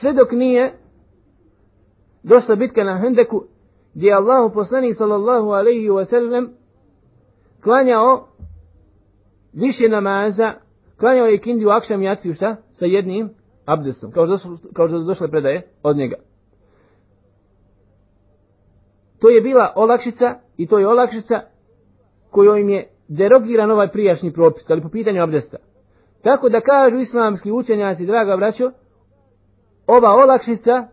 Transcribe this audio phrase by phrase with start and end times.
[0.00, 0.72] Sve dok nije
[2.22, 3.44] došla bitka na Hendeku,
[3.94, 6.50] gdje je Allah poslanik sallallahu alaihi wa sallam
[7.62, 8.28] klanjao
[9.52, 10.52] više namaza,
[11.00, 12.56] klanjao je kindiju akšam jaciju šta?
[12.72, 13.30] Sa jednim
[13.66, 16.16] abdestom, kao što, kao što došle predaje od njega.
[19.20, 21.40] To je bila olakšica i to je olakšica
[22.30, 25.56] kojom je derogiran ovaj prijašnji propis, ali po pitanju abdesta.
[26.22, 28.70] Tako da kažu islamski učenjaci, draga braćo,
[29.88, 30.86] ova olakšica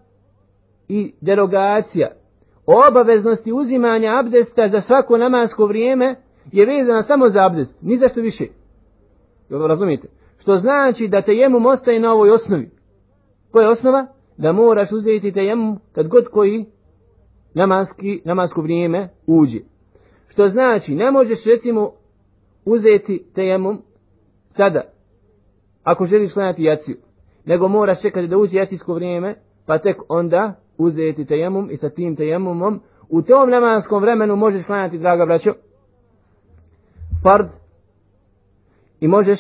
[0.88, 2.12] i derogacija
[2.66, 6.16] o obaveznosti uzimanja abdesta za svako namasko vrijeme
[6.52, 8.46] je vezana samo za abdest, ni za što više.
[9.50, 10.08] Jel razumijete?
[10.38, 12.70] Što znači da tejemum ostaje na ovoj osnovi.
[13.52, 14.08] Koja je osnova?
[14.38, 16.66] Da moraš uzeti tejemum kad god koji
[17.54, 19.60] namaski, namasko vrijeme uđe.
[20.28, 21.92] Što znači, ne možeš recimo
[22.66, 23.82] uzeti tejemum
[24.50, 24.82] sada,
[25.84, 26.98] ako želiš klanjati jaciju,
[27.46, 32.16] nego moraš čekati da uđe jacijsko vrijeme, pa tek onda uzeti tejemum i sa tim
[32.16, 35.54] tejemumom u tom namanskom vremenu možeš klanjati, draga braćo,
[37.24, 37.48] fard
[39.00, 39.40] i možeš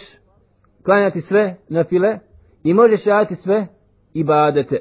[0.83, 2.19] klanjati sve na file
[2.63, 3.67] i možeš raditi sve
[4.13, 4.77] i badete.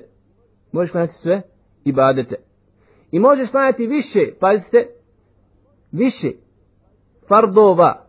[0.72, 1.42] Možeš klanjati sve
[1.84, 2.34] i badete.
[3.10, 4.86] I možeš klanjati više, pazite,
[5.92, 6.30] više
[7.28, 8.06] fardova.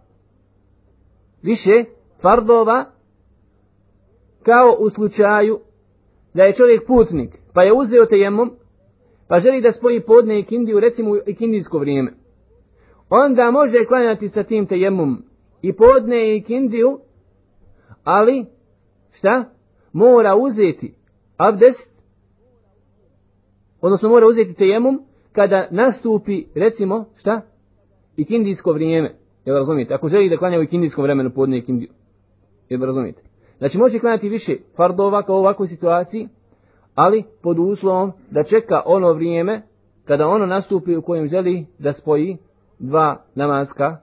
[1.42, 1.84] Više
[2.22, 2.95] fardova
[4.46, 5.60] kao u slučaju
[6.34, 8.52] da je čovjek putnik, pa je uzeo tejemom,
[9.28, 12.14] pa želi da spoji podne i kindiju, recimo i kindijsko vrijeme.
[13.10, 15.24] Onda može klanjati sa tim tejemom
[15.62, 17.00] i podne i kindiju,
[18.04, 18.46] ali,
[19.18, 19.46] šta?
[19.94, 20.94] Mora uzeti
[21.38, 21.96] abdest
[23.82, 27.42] odnosno mora uzeti tejemum kada nastupi, recimo, šta?
[28.18, 29.16] I kindijsko vrijeme.
[29.46, 29.94] Jel razumijete?
[29.94, 31.90] Ako želi da klanja u kindijskom vremenu podne kindiju.
[32.70, 33.22] Jel razumijete?
[33.58, 36.28] Znači može klanjati više fardova kao u ovakvoj situaciji,
[36.96, 39.62] ali pod uslovom da čeka ono vrijeme
[40.06, 42.38] kada ono nastupi u kojem želi da spoji
[42.80, 43.98] dva namazka,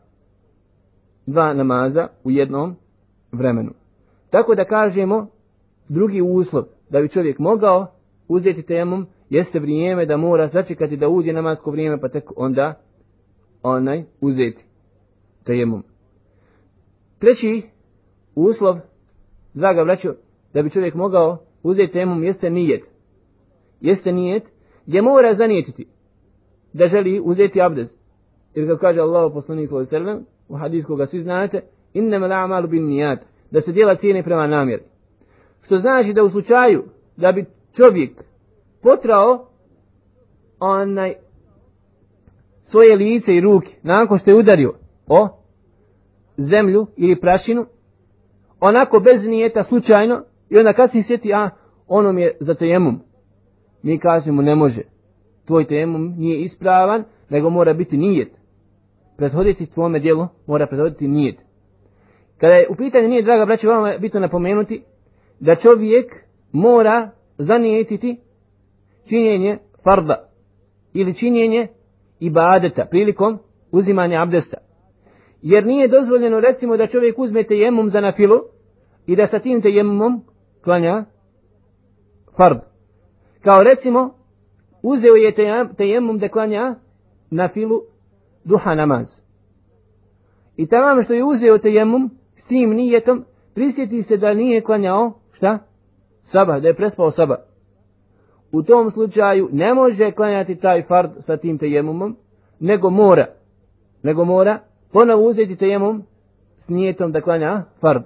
[1.26, 2.76] dva namaza u jednom
[3.32, 3.70] vremenu.
[4.30, 5.26] Tako da kažemo
[5.88, 7.86] drugi uslov da bi čovjek mogao
[8.28, 12.74] uzeti temom jeste vrijeme da mora sačekati da uđe namasko vrijeme pa tek onda
[13.62, 14.64] onaj uzeti
[15.44, 15.84] tejemom.
[17.18, 17.62] Treći
[18.34, 18.78] uslov,
[19.54, 20.14] draga braćo,
[20.54, 22.84] da bi čovjek mogao uzeti temom jeste nijet.
[23.80, 24.42] Jeste nijet
[24.86, 25.86] gdje mora zanijetiti
[26.72, 27.98] da želi uzeti abdest.
[28.54, 31.60] Jer kako kaže Allah poslanik sallallahu alejhi ve u hadisu koga svi znate,
[31.94, 33.18] innama al-a'malu bin-niyat,
[33.50, 34.82] da se djela cijene prema namjeri.
[35.62, 36.84] Što znači da u slučaju
[37.16, 37.44] da bi
[37.76, 38.24] čovjek
[38.82, 39.48] potrao
[40.60, 41.14] onaj
[42.64, 44.74] svoje lice i ruke nakon što je udario
[45.06, 45.28] o
[46.36, 47.66] zemlju ili prašinu
[48.62, 51.50] onako bez nijeta slučajno i onda kad se sjeti a
[51.88, 53.00] onom je za tejemum
[53.82, 54.82] mi kažemo ne može.
[55.46, 58.32] Tvoj tejemum nije ispravan nego mora biti nijet.
[59.16, 61.36] Prethoditi tvome dijelu mora prethoditi nijet.
[62.38, 64.82] Kada je u pitanju nije draga braća vama je bitno napomenuti
[65.40, 66.12] da čovjek
[66.52, 68.20] mora zanijetiti
[69.08, 70.28] činjenje farda
[70.92, 71.68] ili činjenje
[72.20, 73.38] ibadeta prilikom
[73.72, 74.56] uzimanja abdesta.
[75.42, 78.40] Jer nije dozvoljeno recimo da čovjek uzme tejemum za nafilu
[79.06, 80.24] i da sa tim tejemumom
[80.64, 81.04] klanja
[82.36, 82.58] fard.
[83.40, 84.14] Kao recimo
[84.82, 85.34] uzeo je
[85.76, 86.74] tejemum da klanja
[87.30, 87.80] nafilu
[88.44, 89.06] duha namaz.
[90.56, 93.24] I tamo što je uzeo tejemum s tim nijetom
[93.54, 95.58] prisjeti se da nije klanjao šta?
[96.22, 97.38] Sabah, da je prespao sabah
[98.52, 102.16] u tom slučaju ne može klanjati taj fard sa tim tejemumom,
[102.60, 103.26] nego mora,
[104.02, 104.58] nego mora
[104.92, 106.02] ponovo uzeti tejemum
[106.58, 108.02] s nijetom da klanja fard.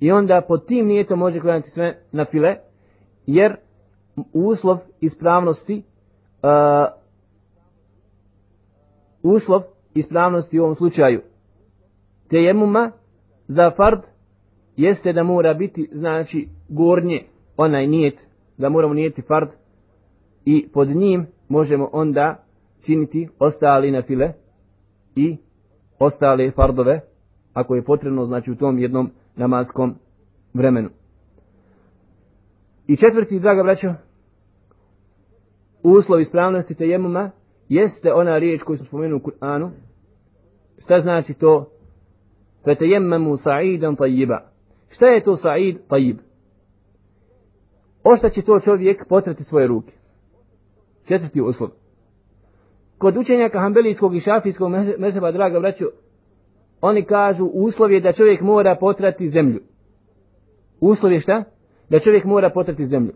[0.00, 2.56] I onda pod tim nijetom može klanjati sve na file,
[3.26, 3.56] jer
[4.32, 5.82] uslov ispravnosti,
[6.42, 6.88] uh,
[9.22, 9.62] uslov
[9.94, 11.22] ispravnosti u ovom slučaju
[12.28, 12.92] tejemuma
[13.48, 14.00] za fard
[14.76, 17.22] jeste da mora biti, znači, gornje,
[17.56, 18.26] onaj nijet,
[18.58, 19.48] da moramo nijeti fard,
[20.44, 22.44] i pod njim možemo onda
[22.82, 24.32] činiti ostali na file
[25.16, 25.36] i
[25.98, 27.00] ostale fardove
[27.54, 29.94] ako je potrebno znači u tom jednom namaskom
[30.54, 30.88] vremenu.
[32.86, 33.94] I četvrti, draga braćo,
[35.82, 37.30] uslov ispravnosti tejemuma
[37.68, 39.70] jeste ona riječ koju smo spomenuli u Kur'anu.
[40.78, 41.70] Šta znači to?
[42.64, 44.40] Fetejemmemu sa'idan tajiba.
[44.88, 46.18] Šta je to sa'id tajib?
[48.04, 49.92] Ošta će to čovjek potrati svoje ruke?
[51.08, 51.70] Četvrti uslov.
[52.98, 55.84] Kod učenjaka Hanbelijskog i Šafijskog mezheba, draga braćo,
[56.80, 59.60] oni kažu uslov je da čovjek mora potrati zemlju.
[60.80, 61.44] Uslov je šta?
[61.90, 63.12] Da čovjek mora potrati zemlju.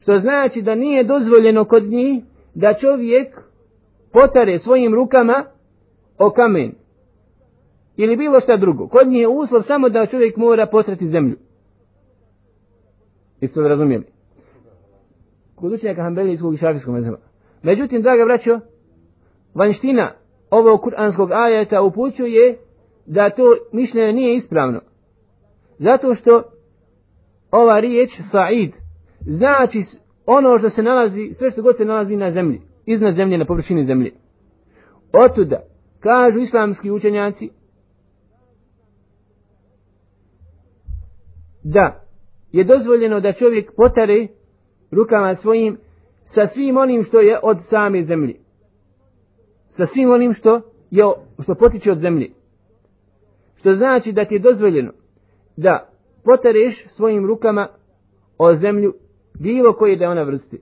[0.00, 2.22] Što znači da nije dozvoljeno kod njih
[2.54, 3.40] da čovjek
[4.12, 5.44] potare svojim rukama
[6.18, 6.74] o kamen.
[7.96, 8.88] Ili bilo šta drugo.
[8.88, 11.36] Kod njih je uslov samo da čovjek mora potrati zemlju.
[13.40, 14.04] Isto da razumijeli.
[15.54, 17.18] Kod učenjaka Hanbelijskog i Šafijskog mezheba.
[17.62, 18.60] Međutim, draga braćo,
[19.54, 20.12] vanština
[20.50, 22.58] ovog kuranskog ajeta upućuje
[23.06, 23.42] da to
[23.72, 24.80] mišljenje nije ispravno.
[25.78, 26.42] Zato što
[27.50, 28.72] ova riječ Sa'id
[29.20, 29.82] znači
[30.26, 33.84] ono što se nalazi, sve što god se nalazi na zemlji, iznad zemlje, na površini
[33.84, 34.12] zemlje.
[35.12, 35.62] Otuda,
[36.00, 37.50] kažu islamski učenjaci,
[41.62, 42.04] da
[42.52, 44.26] je dozvoljeno da čovjek potare
[44.90, 45.78] rukama svojim
[46.24, 48.43] sa svim onim što je od same zemlje.
[49.76, 50.60] Sa svim onim što
[50.90, 51.04] je
[51.42, 52.30] što potiče od zemlje.
[53.56, 54.92] Što znači da ti je dozvoljeno
[55.56, 55.88] da
[56.24, 57.68] potereš svojim rukama
[58.38, 58.94] o zemlju
[59.40, 60.60] bilo koje da ona vrsti.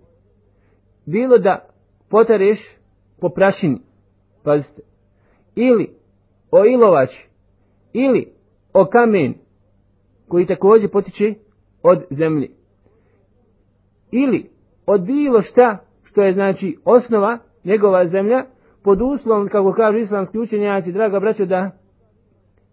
[1.06, 1.68] Bilo da
[2.08, 2.76] potereš
[3.20, 3.80] po prašini,
[4.42, 4.82] pazite,
[5.54, 5.90] ili
[6.50, 7.10] o ilovač,
[7.92, 8.32] ili
[8.72, 9.34] o kamen,
[10.28, 11.34] koji također potiče
[11.82, 12.50] od zemlje.
[14.10, 14.50] Ili
[14.86, 18.44] od bilo šta što je znači osnova njegova zemlja,
[18.84, 21.70] pod uslovom, kako kažu islamski učenjaci, draga braćo, da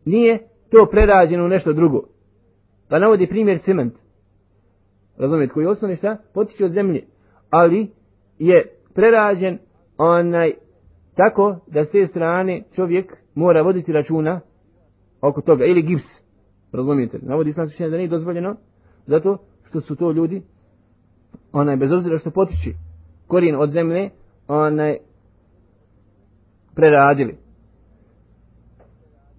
[0.06, 0.40] nije
[0.70, 2.04] to prerađeno u nešto drugo.
[2.90, 3.94] Pa navodi primjer cement.
[5.18, 6.18] Razumijete, koji osnovni šta?
[6.34, 7.04] Potiče od zemlje.
[7.50, 7.92] Ali
[8.40, 9.58] je prerađen
[9.98, 10.54] onaj
[11.16, 14.42] tako da s te strane čovjek mora voditi računa
[15.22, 15.66] oko toga.
[15.66, 16.04] Ili gips.
[16.72, 17.20] Razumijete?
[17.22, 18.56] Navodi islamski učenjaci da nije dozvoljeno
[19.06, 20.42] zato što su to ljudi
[21.52, 22.70] onaj bez obzira što potiče
[23.28, 24.10] korijen od zemlje
[24.48, 24.98] onaj
[26.80, 27.38] preradili.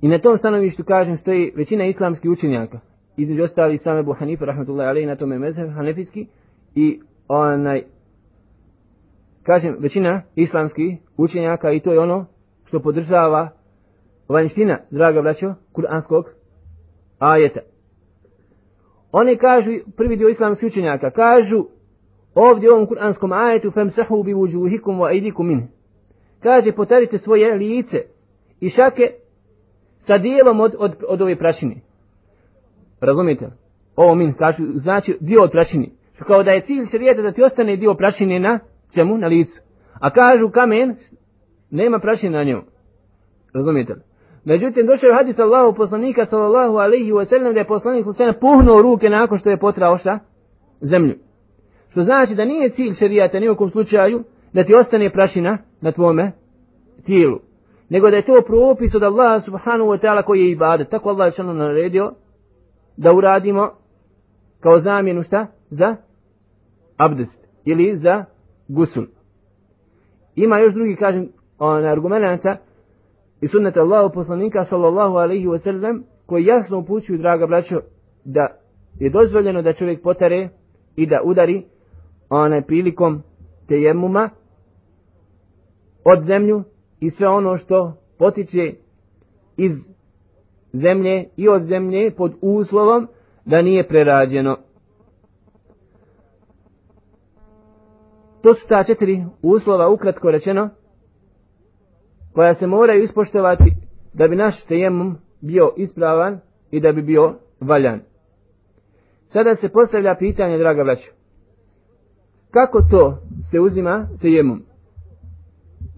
[0.00, 2.80] I na tom stanovištu kažem stoji većina islamskih učenjaka.
[3.16, 6.26] Između ostali sam Ebu Hanifa, rahmatullahi alaihi, na tome mezheb, hanefijski.
[6.74, 7.82] I onaj,
[9.42, 12.26] kažem, većina islamskih učenjaka i to je ono
[12.64, 13.48] što podržava
[14.28, 16.24] vanština, draga braćo, kuranskog
[17.18, 17.60] ajeta.
[19.12, 21.64] Oni kažu, prvi dio islamskih učenjaka, kažu
[22.34, 25.79] ovdje u ovom kuranskom ajetu famsahu bi wujuhikum wa aidikum min.
[26.42, 28.02] Kaže potarite svoje lice
[28.60, 29.10] i šake
[30.00, 31.74] sa dijelom od, od, od ove prašine.
[33.00, 33.50] Razumijete?
[33.96, 35.88] Ovo min kažu, znači dio od prašine.
[36.14, 38.58] Što kao da je cilj šarijeta da ti ostane dio prašine na
[38.94, 39.18] čemu?
[39.18, 39.60] Na licu.
[40.00, 40.96] A kažu kamen,
[41.70, 42.62] nema prašine na njemu.
[43.54, 43.94] Razumijete?
[44.44, 48.40] Međutim, došao je hadis Allahu poslanika sallallahu alaihi wa sallam da je poslanik sallallahu alaihi
[48.40, 50.18] puhnuo ruke nakon što je potrao šta?
[50.80, 51.14] Zemlju.
[51.90, 56.32] Što znači da nije cilj šarijata kom slučaju da ti ostane prašina na tvome
[57.04, 57.38] tijelu.
[57.88, 60.88] Nego da je to propis od Allaha subhanahu wa ta'ala koji je ibadet.
[60.88, 62.12] Tako Allah je šalno naredio
[62.96, 63.70] da uradimo
[64.60, 65.46] kao zamjenu šta?
[65.70, 65.96] Za
[66.96, 67.46] abdest.
[67.64, 68.24] Ili za
[68.68, 69.04] gusul.
[70.34, 72.56] Ima još drugi, kažem, on, argumenta
[73.40, 77.80] i sunnet Allahu poslanika sallallahu alaihi wa sallam koji jasno upućuju, draga braćo,
[78.24, 78.46] da
[78.98, 80.48] je dozvoljeno da čovjek potare
[80.96, 81.64] i da udari
[82.30, 83.22] onaj prilikom
[83.68, 84.30] tejemuma
[86.04, 86.62] od zemlju
[87.00, 88.72] i sve ono što potiče
[89.56, 89.72] iz
[90.72, 93.08] zemlje i od zemlje pod uslovom
[93.44, 94.56] da nije prerađeno.
[98.42, 100.68] To su ta četiri uslova ukratko rečeno
[102.32, 103.72] koja se moraju ispoštovati
[104.14, 106.40] da bi naš tejemum bio ispravan
[106.70, 108.00] i da bi bio valjan.
[109.26, 111.10] Sada se postavlja pitanje, draga braćo.
[112.50, 113.18] Kako to
[113.50, 114.69] se uzima tejemum?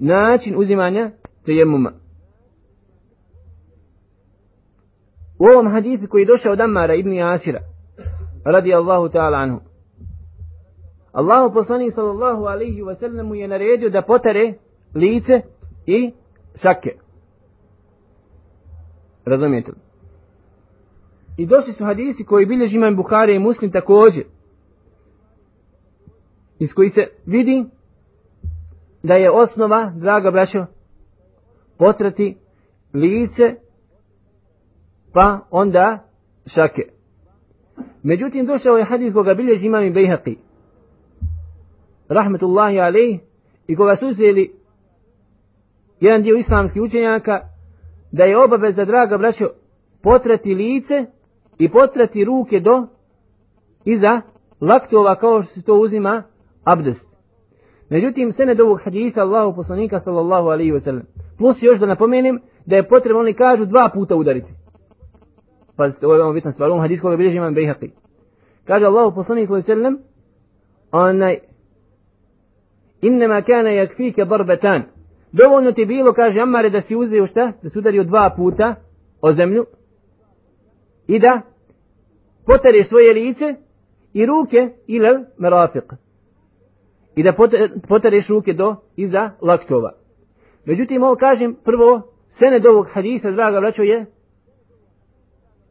[0.05, 1.11] Način uzimanja
[1.45, 1.93] tejemuma.
[5.39, 7.61] U ovom hadisu koji je došao od Ammara ibn Asira,
[8.45, 9.61] radi Allahu ta'ala anhu,
[11.13, 14.55] Allahu poslanik sallallahu alaihi wa sallam mu je naredio da potare
[14.95, 15.41] lice
[15.87, 16.13] i
[16.63, 16.91] šake.
[19.25, 19.79] Razumijete li?
[21.37, 24.25] I došli su hadisi koji bilježi imam Bukhari i Muslim također
[26.59, 27.65] iz koji se vidi
[29.03, 30.67] da je osnova, draga braćo,
[31.79, 32.37] potrati
[32.95, 33.55] lice,
[35.13, 35.99] pa onda
[36.55, 36.83] šake.
[38.03, 40.37] Međutim, došao je hadis koga bilježi imam i Bejhaqi,
[42.09, 43.21] rahmetullahi alaih,
[43.67, 44.53] i koga su uzeli
[46.01, 47.41] jedan dio islamskih učenjaka,
[48.13, 49.49] da je obaveza, draga braćo,
[50.03, 51.05] potrati lice
[51.59, 52.87] i potrati ruke do
[53.85, 54.21] iza
[54.61, 56.23] laktova kao što se to uzima
[56.65, 57.12] abdest.
[57.93, 61.03] Međutim, sened ovog hadisa Allahu poslanika sallallahu alaihi wasallam.
[61.39, 64.53] Plus još da napomenem da je potrebno, oni kažu, dva puta udariti.
[65.77, 66.71] Pazite, ovo je veoma bitna stvar.
[66.71, 67.91] Ovom hadisu koga bilježi imam Bejhaqi.
[68.65, 69.99] Kaže Allahu poslanik sallallahu alaihi wasallam,
[70.93, 71.39] onaj
[73.03, 74.83] innama kana yakfika darbatan
[75.33, 78.75] dovoljno ti bilo kaže Amare da si uzeo šta da se udario dva puta
[79.21, 79.67] o zemlju
[81.07, 81.41] i da
[82.47, 83.55] potereš svoje lice
[84.13, 85.95] i ruke ilal merafiq
[87.17, 87.33] i da
[87.89, 89.93] potereš ruke do iza laktova
[90.65, 94.07] međutim ovo kažem prvo sened ovog hadisa draga braćo je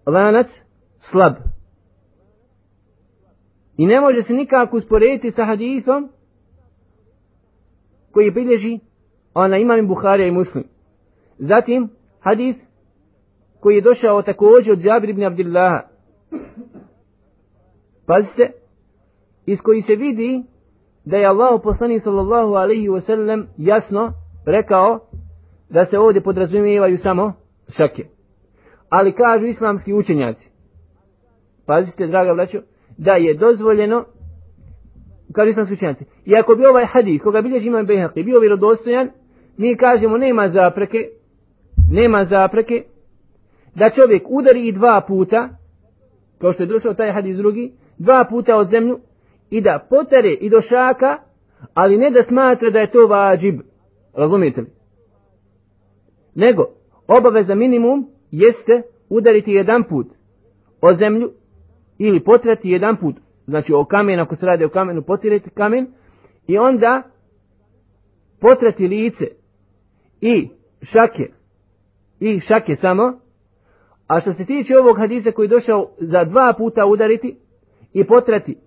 [0.05, 0.47] lanac
[0.97, 1.33] slab
[3.77, 6.09] i ne može se nikako usporediti sa hadisom
[8.11, 8.79] koji bilježi
[9.33, 10.63] ona imam Buharija i Muslim.
[11.37, 12.55] Zatim hadis
[13.59, 15.81] koji je došao također od Jabir ibn Abdillaha.
[18.05, 18.51] Pazite,
[19.45, 20.43] iz koji se vidi
[21.05, 24.13] da je Allah poslani sallallahu alaihi wa sallam jasno
[24.45, 24.99] rekao
[25.69, 27.33] da se ovdje podrazumijevaju samo
[27.69, 28.05] šake.
[28.89, 30.49] Ali kažu islamski učenjaci,
[31.65, 32.61] pazite draga braćo,
[32.97, 34.05] da je dozvoljeno
[35.33, 39.09] kažu islamski učenjaci, i ako bi ovaj hadis koga bilježi imam Bejhaqi bio vjerodostojan,
[39.57, 41.09] mi kažemo nema zapreke,
[41.91, 42.83] nema zapreke,
[43.75, 45.49] da čovjek udari i dva puta,
[46.37, 48.99] kao što je došao taj hadis drugi, dva puta od zemlju,
[49.51, 51.17] i da potere i do šaka,
[51.73, 53.59] ali ne da smatra da je to vađib.
[54.13, 54.67] Razumijete li?
[56.35, 56.65] Nego,
[57.07, 60.07] obaveza minimum jeste udariti jedan put
[60.81, 61.31] o zemlju
[61.97, 63.15] ili potrati jedan put,
[63.45, 65.87] znači o kamen, ako se radi o kamenu, potirati kamen
[66.47, 67.03] i onda
[68.39, 69.25] potrati lice
[70.21, 70.49] i
[70.81, 71.31] šake
[72.19, 73.19] i šake samo
[74.07, 77.37] a što se tiče ovog hadisa koji je došao za dva puta udariti
[77.93, 78.57] i potrati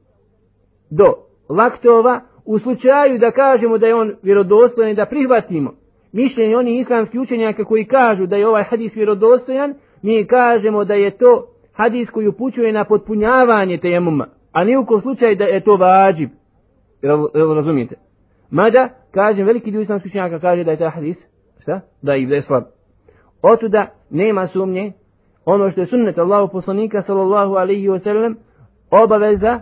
[0.91, 1.14] do
[1.49, 5.73] laktova u slučaju da kažemo da je on vjerodostojan i da prihvatimo
[6.12, 11.11] mišljenje onih islamskih učenjaka koji kažu da je ovaj hadis vjerodostojan mi kažemo da je
[11.11, 16.31] to hadis koji upućuje na potpunjavanje tejemuma a ni u slučaju da je to vađib
[17.35, 17.97] razumijete
[18.50, 21.81] mada kažem veliki dio islamskih učenjaka kaže da je taj hadis šta?
[22.03, 22.62] Da da je slab.
[23.43, 24.93] Otuda nema sumnje,
[25.45, 28.37] ono što je sunnet Allahu poslanika sallallahu alaihi wa sallam,
[28.91, 29.61] obaveza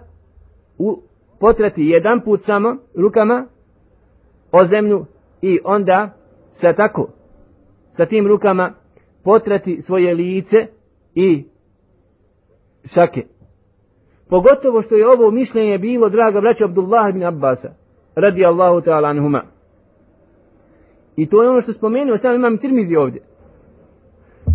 [0.79, 1.02] u
[1.42, 3.46] potrati jedan put samo rukama
[4.52, 5.06] o zemlju
[5.42, 6.11] i onda
[6.52, 7.08] sa tako,
[7.92, 8.72] sa tim rukama
[9.25, 10.66] potrati svoje lice
[11.14, 11.44] i
[12.94, 13.26] šake.
[14.28, 17.70] Pogotovo što je ovo mišljenje bilo, draga braća Abdullah ibn Abbasa,
[18.14, 19.42] radi Allahu ta'ala anhuma.
[21.16, 23.22] I to je ono što spomenuo, sam imam tirmizi ovdje.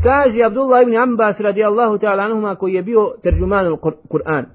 [0.04, 3.78] Kaže Abdullah ibn Abbas radijallahu ta'ala anhuma koji je bio terđuman u
[4.10, 4.46] Kur'an.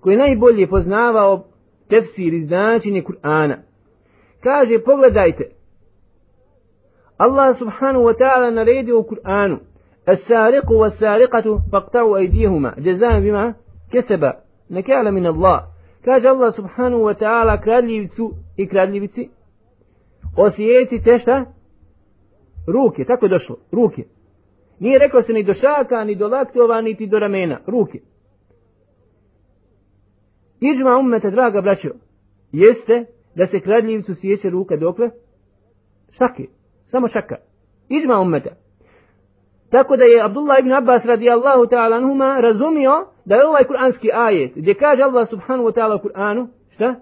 [0.00, 1.47] Koji je najbolje poznavao
[1.88, 3.56] tefsir i značenje Kur'ana.
[4.40, 5.44] Kaže, pogledajte.
[7.18, 9.58] Allah subhanahu wa ta'ala naredio u Kur'anu.
[10.06, 13.54] As-sariqu was-sariqatu faqta'u aydihuma jazaan bima
[13.92, 14.32] kasaba
[14.68, 15.60] nakala min Allah.
[16.04, 19.28] Kaže Allah subhanahu wa ta'ala kradljivcu i kradljivici
[20.36, 21.44] osjecite šta?
[22.66, 24.04] Ruke, tako je došlo, ruke.
[24.80, 27.98] Nije rekao se ni do šaka, ni do laktova, niti do ramena, ruke.
[30.60, 31.88] Iđma ummeta, draga braćo,
[32.52, 35.10] jeste da se kradljivcu sjeće ruka dokle?
[36.10, 36.46] Šake,
[36.86, 37.36] samo šaka.
[37.88, 38.50] Iđma ummeta.
[39.70, 44.52] Tako da je Abdullah ibn Abbas radijallahu ta'ala anhuma razumio da je ovaj kuranski ajet
[44.56, 46.94] gdje kaže Allah subhanahu wa ta'ala u Kur'anu, šta?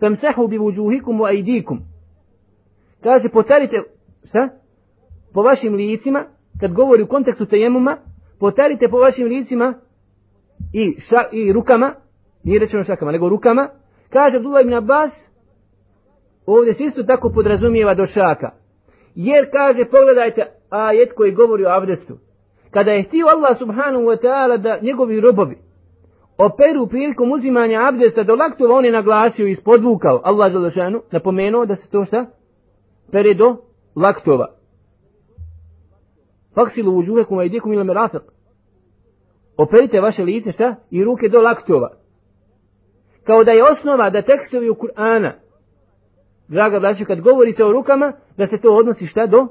[0.00, 1.90] Famsahu bi vujuhikum wa aidikum
[3.02, 3.82] kaže potarite
[4.24, 4.48] šta?
[5.34, 6.24] po vašim licima
[6.60, 7.96] kad govori u kontekstu tejemuma
[8.40, 9.74] potarite po vašim licima
[10.72, 11.94] i, ša, i rukama
[12.44, 13.68] nije rečeno šakama nego rukama
[14.10, 15.10] kaže Abdullah ibn Abbas
[16.46, 18.50] ovdje se isto tako podrazumijeva do šaka
[19.14, 22.18] jer kaže pogledajte ajet koji govori o abdestu
[22.70, 25.56] kada je htio Allah subhanahu wa ta'ala da njegovi robovi
[26.38, 31.76] operu prilikom uzimanja abdesta do laktova on je naglasio i spodvukao Allah Đelešanu, napomenuo da
[31.76, 32.26] se to šta
[33.12, 33.56] pere do
[33.96, 34.46] laktova.
[36.54, 38.20] Faksilu uđuhekum a idikum ila merafiq.
[39.56, 40.76] Operite vaše lice šta?
[40.90, 41.90] I ruke do laktova.
[43.30, 45.32] Kao da je osnova da tekstovi u Kur'ana,
[46.48, 49.46] draga braća, kad govori se o rukama, da se to odnosi šta do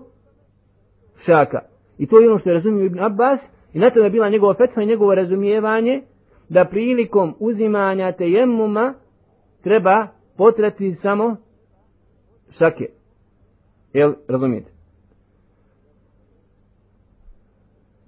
[1.26, 1.60] šaka.
[1.98, 3.40] I to je ono što je razumio Ibn Abbas,
[3.74, 6.02] i na to je bila njegova fetva i njegovo razumijevanje,
[6.50, 8.94] da prilikom uzimanja tejemuma
[9.64, 10.08] treba
[10.38, 11.36] potrati samo
[12.50, 12.86] šake.
[13.94, 14.72] Jel, razumijete?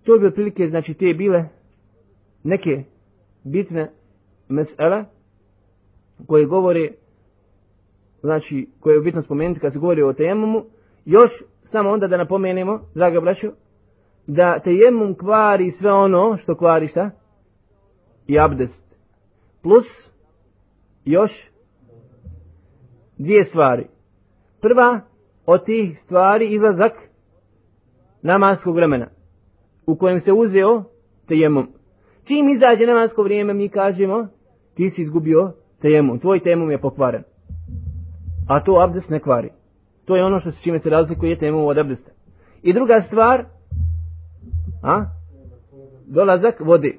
[0.03, 1.45] To bi otprilike, znači, te bile
[2.43, 2.83] neke
[3.43, 3.91] bitne
[4.49, 5.05] mesele
[6.27, 6.91] koje govore,
[8.21, 10.63] znači, koje je bitno spomenuti kad se govori o tejemumu,
[11.05, 11.31] još
[11.63, 13.51] samo onda da napomenemo, draga braćo,
[14.27, 17.09] da tejemum kvari sve ono što kvari šta?
[18.27, 18.95] I abdest.
[19.63, 19.85] Plus,
[21.05, 21.51] još
[23.17, 23.87] dvije stvari.
[24.61, 25.01] Prva
[25.45, 26.91] od tih stvari izlazak
[28.21, 29.07] namaskog vremena
[29.85, 30.83] u kojem se uzeo
[31.27, 31.67] tejemum.
[32.23, 34.27] Čim izađe namasko vrijeme mi kažemo
[34.75, 37.23] ti si izgubio tejemom, tvoj temom je pokvaren.
[38.47, 39.49] A to abdest ne kvari.
[40.05, 42.11] To je ono što se čime se razlikuje temom od abdesta.
[42.63, 43.45] I druga stvar,
[44.83, 45.05] a?
[46.07, 46.93] dolazak vode.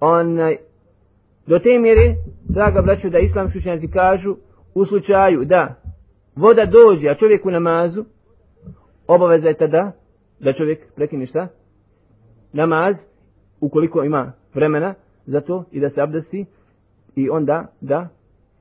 [0.00, 0.56] Onaj,
[1.46, 2.14] do te mjere,
[2.48, 4.36] draga braću, da islamski učenjaci kažu,
[4.74, 5.74] u slučaju da
[6.36, 8.04] voda dođe, a čovjek u namazu,
[9.06, 9.92] obaveza je tada
[10.40, 11.48] da čovjek prekine šta?
[12.52, 12.94] Namaz,
[13.60, 14.94] ukoliko ima vremena
[15.26, 16.46] za to i da se abdesti
[17.16, 18.08] i onda da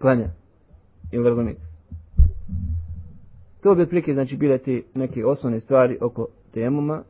[0.02, 0.30] klanja.
[1.12, 1.62] Ili razumijete?
[3.62, 7.04] To bi otprilike znači bile te neke osnovne stvari oko temuma.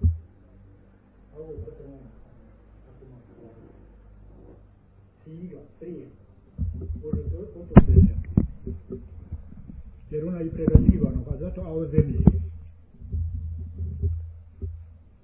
[10.11, 12.19] Jer ona je prerađivana, pa zato, a o zemlji.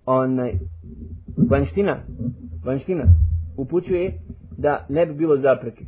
[0.06, 0.54] Onaj,
[1.50, 2.00] vanština,
[2.64, 3.04] vanština
[3.58, 4.20] upućuje
[4.58, 5.86] da ne bi bilo zapreke.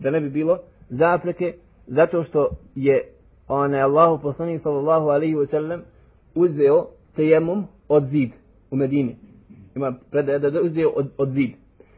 [0.00, 1.54] Da ne bi bilo zapreke
[1.86, 3.04] zato što je
[3.48, 5.82] onaj Allahu poslanik sallallahu alaihi wa sallam
[6.34, 8.30] uzeo tejemum od zid
[8.70, 9.16] u Medini.
[9.76, 11.50] Ima predaje da uzeo od, od zid.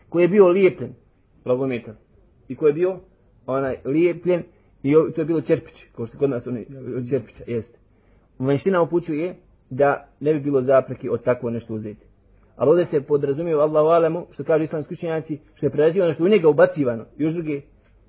[0.09, 0.93] Koji je bio lijepljen,
[1.45, 1.95] blagometar.
[2.49, 2.99] I koji je bio
[3.47, 4.43] onaj lijepljen
[4.83, 6.67] i to je bilo čerpić, kao što kod nas oni
[6.97, 7.79] od čerpića, jeste.
[8.39, 9.35] Vanština upućuje
[9.71, 12.07] da ne bi bilo zapreke od takvo nešto uzeti.
[12.57, 16.29] Ali ovdje se podrazumije Allahu alemu, što kaže islamski učenjaci, što je prerađivano, što u
[16.29, 17.05] njega ubacivano.
[17.19, 17.61] I još druge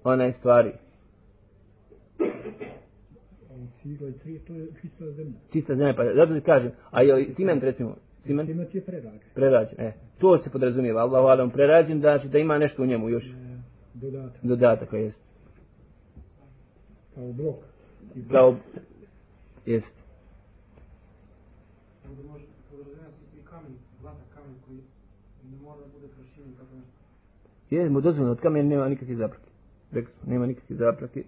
[0.03, 0.71] onaj stvari.
[4.81, 5.33] Čista zemlja.
[5.51, 6.71] Čista zemlja, pa zato ti kažem.
[6.91, 8.49] A je ciment recimo, ciment?
[8.49, 9.19] Ciment je prerađen.
[9.33, 9.93] Prerađen, e.
[10.19, 13.25] To se podrazumijeva, Allahu alemu, prerađen, da, znači da ima nešto u njemu još.
[13.25, 13.33] E,
[13.93, 14.43] dodatak.
[14.43, 15.23] Dodatak, ko jest.
[17.15, 17.55] Kao blok.
[18.15, 18.55] I Kao,
[19.65, 19.95] jest.
[22.09, 24.77] Ovdje može podrazumijeti i kamen, glatak kamen koji
[25.51, 26.93] ne mora da bude proširen kako nešto.
[27.69, 29.52] Je, mu dozvoljeno, od kamena nema nikakve zaprake.
[29.93, 31.23] Rekli smo, nema nikakve zaprake.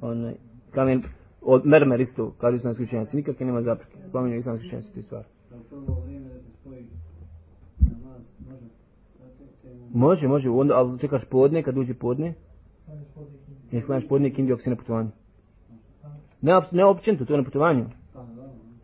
[0.00, 0.34] Onaj,
[0.70, 1.02] kamen,
[1.40, 3.96] od mermer isto, kažu islamski učenjaci, nikakve nema zaprake.
[4.08, 5.28] Spominju islamski učenjaci te stvari.
[5.48, 5.56] Se
[9.94, 10.28] može.
[10.28, 12.34] Može, onda, ali čekaš podne, kad uđe podne,
[13.72, 15.10] ne sklanjaš podne kindi ako si na putovanju.
[16.40, 17.86] Ne, ne općenito, to je na putovanju.
[18.14, 18.26] Pa.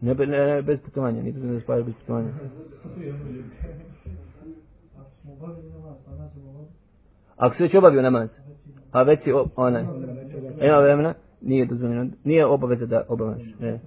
[0.00, 2.28] Ne, ne, ne bez putovanja, nije to da spavaš bez putovanja.
[5.40, 6.12] Ako namaz, pa
[7.37, 8.30] Ako si već obavio namaz,
[8.92, 9.83] a već si, onaj,
[10.61, 13.79] ima vremena, nije dozvoljeno, nije obaveza da obavljaš, E,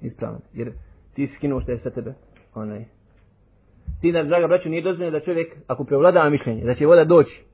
[0.00, 0.72] ispravno, jer
[1.14, 2.14] ti skinuo što je sa tebe,
[2.54, 2.84] onaj.
[3.98, 7.04] S tim da, draga braću, nije dozvoljeno da čovjek, ako prevladava mišljenje, da će voda
[7.04, 7.44] doći,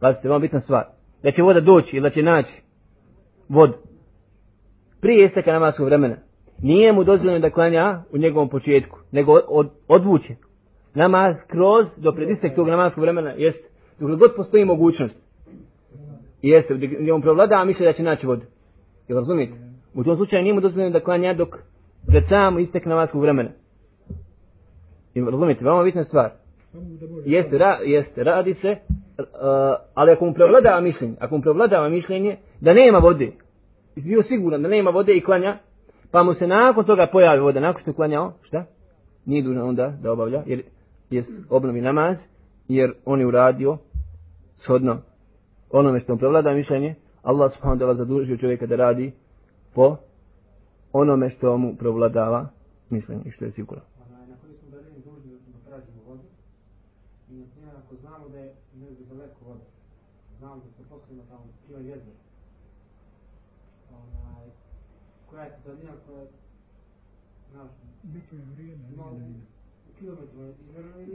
[0.00, 0.84] pazite, vam bitna stvar,
[1.22, 2.62] da će voda doći ili da će naći
[3.48, 3.74] vod.
[5.00, 6.16] prije isteka namaskog vremena,
[6.62, 10.34] nije mu dozvoljeno da klanja u njegovom početku, nego od, od, odvuče
[10.94, 15.21] namaz kroz do pred istek tog namaskog vremena, jest, dok god postoji mogućnost.
[16.42, 18.42] Jeste, gdje on prevladava misle da će naći vodu.
[19.08, 19.52] Jel razumijete?
[19.94, 21.48] U tom slučaju nije mu dozvoljeno da klanja dok
[22.06, 23.50] pred sam istek namaskog vremena.
[25.14, 25.64] Jel razumijete?
[25.64, 26.30] Veoma bitna stvar.
[26.72, 26.80] Da.
[27.24, 28.76] Jeste, ra, jeste, radi se,
[29.18, 29.24] uh,
[29.94, 33.32] ali ako mu prevladava mišljenje, ako mu prevladava mišljenje da nema vode,
[33.96, 35.58] jesi bio siguran da nema vode i klanja,
[36.10, 38.64] pa mu se nakon toga pojavi voda, nakon što je klanjao, šta?
[39.26, 40.62] Nije dužan onda da obavlja, jer
[41.10, 42.16] jest obnovi namaz,
[42.68, 43.78] jer on je uradio
[44.56, 44.98] shodno
[45.72, 49.12] onome što prevlada mišljenje, Allah subhanahu wa ta'ala zadužio čovjeka da radi
[49.74, 49.96] po
[50.92, 52.48] onome što mu prevladava
[52.90, 53.82] mišljenje i što je sigurno.
[57.78, 59.64] Ako znamo da je negdje daleko voda,
[60.38, 62.16] znamo da se posljedno tamo ima jezero.
[63.92, 64.46] Onaj,
[65.30, 66.24] koja je to daljina koja,
[67.52, 67.70] znaš.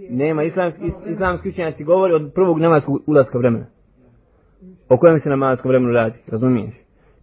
[0.10, 3.66] Nema, islamski, is, islamski učenjaci govori od prvog namaskog ulaska vremena.
[4.90, 6.76] O kojem se namasko vremenu radi, razumiješ?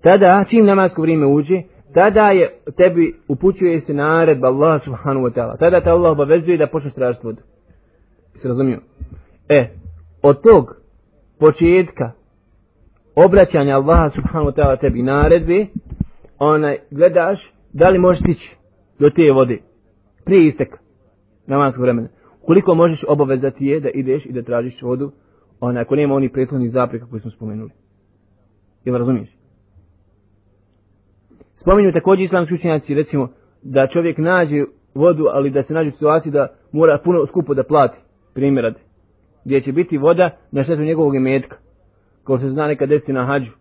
[0.03, 1.63] Tada, čim namasko vrijeme uđe,
[1.95, 5.59] tada je tebi upućuje se naredba Allah subhanahu wa ta'ala.
[5.59, 7.43] Tada te Allah obavezuje da počneš tražiti vodu.
[8.35, 8.81] Se razumio?
[9.49, 9.69] E,
[10.23, 10.77] od tog
[11.39, 12.13] početka
[13.15, 15.67] obraćanja Allaha subhanahu wa ta'ala tebi naredbe,
[16.39, 18.57] onaj, gledaš da li možeš stići
[18.99, 19.59] do te vode
[20.25, 20.79] prije isteka
[21.47, 22.09] namaskog vremena.
[22.47, 25.13] Koliko možeš obavezati je da ideš i da tražiš vodu,
[25.65, 27.71] onaj, ako nema onih prethodnih zapreka koje smo spomenuli.
[28.85, 29.37] Jel razumiješ?
[31.57, 33.29] Spominju također islamski učenjaci, recimo,
[33.63, 37.65] da čovjek nađe vodu, ali da se nađe u situaciji da mora puno skupo da
[37.65, 37.99] plati,
[38.35, 38.75] primjer
[39.45, 41.57] gdje će biti voda na štetu njegovog imetka,
[42.25, 43.53] kao što se zna nekad desiti na hađu,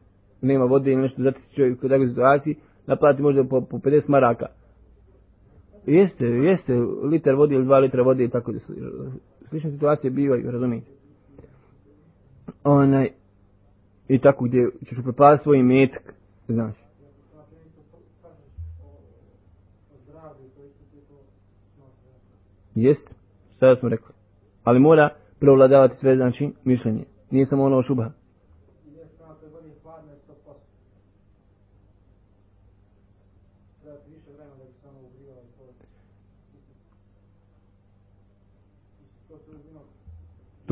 [0.42, 2.56] nema vode ili nešto, zato se čovjek u takvoj situaciji
[2.88, 4.46] naplati možda po, po 50 maraka.
[5.86, 6.74] Jeste, jeste,
[7.12, 8.60] litar vode ili dva litra vode i tako da
[9.50, 11.03] slične situacije bivaju, razumijete.
[12.64, 13.10] Onaj,
[14.08, 16.14] i tako gdje ćeš upropasti svoj metak,
[16.48, 16.76] znaš.
[22.76, 23.16] Jest,
[23.60, 24.14] sada smo rekli.
[24.64, 27.06] Ali mora prevladavati sve, znači, mišljenje.
[27.32, 28.12] Nije samo ono šubha.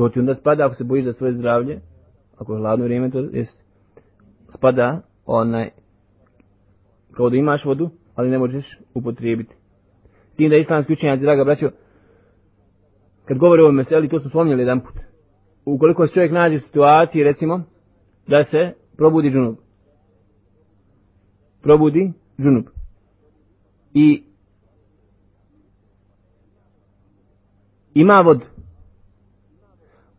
[0.02, 1.80] To ti onda spada ako se bojiš za svoje zdravlje,
[2.38, 3.62] ako je hladno vrijeme, to jest,
[4.48, 5.70] spada onaj,
[7.12, 9.54] kao da imaš vodu, ali ne možeš upotrijebiti.
[10.30, 11.70] S tim da islamski učenjaci, draga braćo,
[13.24, 14.94] kad govore o ovome meseli, to smo slomljali jedan put.
[15.64, 17.62] Ukoliko se čovjek nađe u situaciji, recimo,
[18.28, 19.56] da se probudi džunub.
[21.62, 22.64] Probudi džunub.
[23.94, 24.22] I
[27.94, 28.52] ima vodu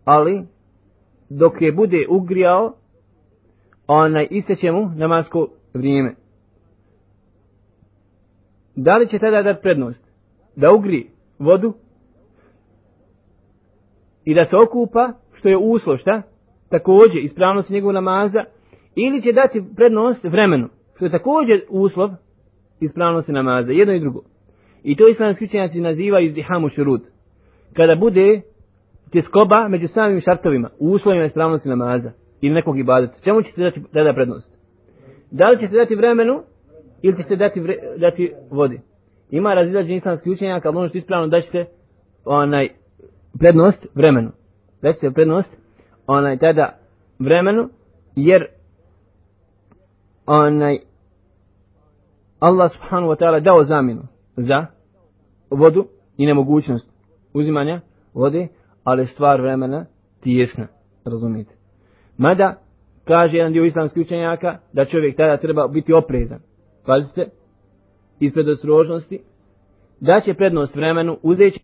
[0.05, 0.45] ali
[1.29, 2.73] dok je bude ugrijao,
[3.87, 6.15] onaj isteće mu namasko vrijeme.
[8.75, 10.11] Da li će tada dati prednost?
[10.55, 11.73] Da ugri vodu
[14.25, 16.21] i da se okupa, što je uslov, šta?
[16.69, 18.43] Također, ispravnost njegovog namaza,
[18.95, 22.09] ili će dati prednost vremenu, što je također uslov
[22.79, 24.21] ispravnosti namaza, jedno i drugo.
[24.83, 27.01] I to islamski učenjaci nazivaju izdihamu šurud.
[27.73, 28.41] Kada bude
[29.13, 33.13] tjeskoba među samim šartovima, u uslovima ispravnosti namaza ili nekog ibadeta.
[33.23, 34.51] Čemu će se dati tada prednost?
[35.31, 36.43] Da li će se dati vremenu
[37.01, 38.81] ili će se dati, vre, dati vodi?
[39.29, 41.65] Ima razilađen islamski učenjak, ali ono što ispravno da će se
[42.25, 42.69] onaj,
[43.39, 44.31] prednost vremenu.
[44.81, 45.49] Da će se prednost
[46.07, 46.77] onaj, tada
[47.19, 47.69] vremenu,
[48.15, 48.47] jer
[50.25, 50.77] onaj,
[52.39, 54.01] Allah subhanahu wa ta'ala dao zamjenu
[54.37, 54.65] za
[55.49, 55.85] vodu
[56.17, 56.89] i nemogućnost
[57.33, 57.81] uzimanja
[58.13, 58.47] vode,
[58.83, 59.85] ali stvar vremena
[60.21, 60.67] tijesna,
[61.05, 61.55] razumijete.
[62.17, 62.61] Mada,
[63.05, 66.39] kaže jedan dio islamskih učenjaka, da čovjek tada treba biti oprezan.
[66.85, 67.29] Pazite,
[68.19, 69.19] ispred ostrožnosti,
[69.99, 71.59] da će prednost vremenu uzeći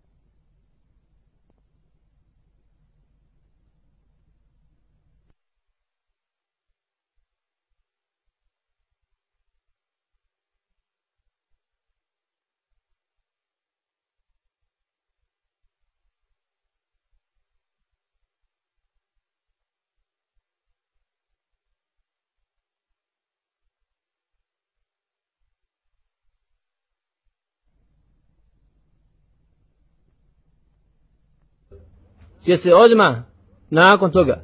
[32.49, 33.23] će se odma
[33.69, 34.43] nakon toga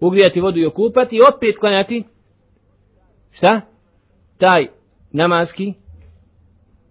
[0.00, 2.04] ugrijati vodu i okupati i opet klanjati
[3.30, 3.60] šta?
[4.38, 4.66] Taj
[5.12, 5.74] namaski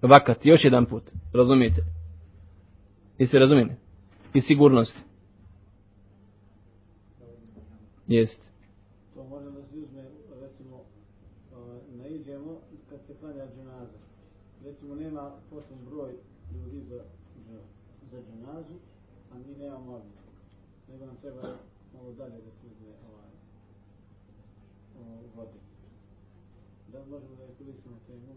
[0.02, 1.82] vakat, još jedan put, razumijete?
[3.18, 3.76] I se razumijete?
[4.34, 4.96] I sigurnost.
[8.08, 8.42] Jest.
[9.14, 10.04] To može da se uzme,
[10.42, 10.82] recimo,
[11.98, 12.58] naiđemo
[12.90, 13.98] kad se klanja dženaza.
[14.66, 16.12] Recimo, nema posljedn broj
[16.54, 17.04] ljudi za,
[18.12, 18.74] za dženazu,
[19.32, 20.29] a mi nemamo odnosno
[20.92, 21.42] nego nam treba
[21.94, 23.30] malo dalje da se uzme ovaj,
[25.00, 25.02] o,
[25.36, 25.60] vode.
[26.92, 28.34] Da možemo da iskoristimo temu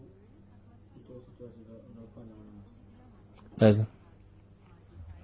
[0.95, 2.63] u to situaciju da, da opanjamo namaz.
[3.61, 3.85] Ne znam.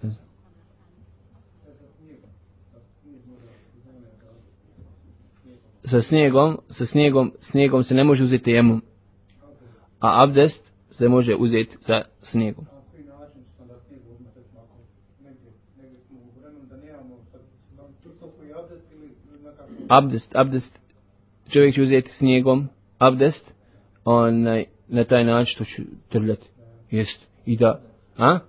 [0.03, 0.25] Ne znam.
[5.83, 8.81] Sa snijegom, sa snijegom, snijegom se ne može uzeti jemom.
[9.99, 12.78] A abdest se može uzeti sa snijegom.
[19.89, 20.79] Abdest, abdest,
[21.49, 23.53] čovjek će uzeti snijegom, abdest,
[24.05, 26.47] onaj, na taj način što će trljati.
[26.91, 27.27] Jest.
[27.45, 27.81] I da,
[28.17, 28.39] a?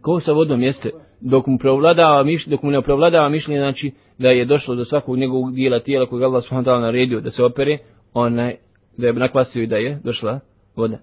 [0.00, 4.28] Ko sa vodom jeste, dok mu provladava mišljenje, dok mu ne provladava mišljenje, znači da
[4.28, 7.78] je došlo do svakog njegovog dijela tijela kojeg Allah subhanahu ta'ala naredio da se opere,
[8.14, 8.56] onaj,
[8.96, 10.40] da je nakvasio i da je došla
[10.76, 10.98] voda.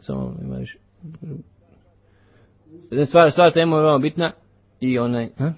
[0.00, 0.78] Samo ima više.
[3.06, 4.32] Stvar, stvar tema je veoma bitna
[4.80, 5.52] i onaj, ha?